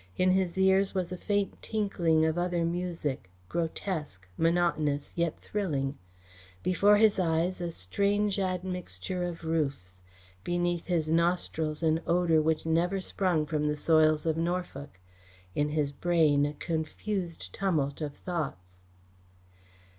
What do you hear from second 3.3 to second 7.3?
grotesque, monotonous, yet thrilling; before his